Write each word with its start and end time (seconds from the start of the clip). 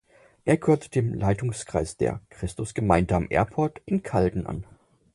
Er 0.45 0.57
gehört 0.57 0.95
dem 0.95 1.13
Leitungskreis 1.13 1.95
der 1.95 2.21
„Christusgemeinde 2.31 3.13
am 3.13 3.27
Airport“ 3.29 3.83
in 3.85 4.01
Calden 4.01 4.47
an. 4.47 4.65